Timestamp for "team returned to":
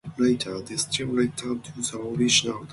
0.85-1.73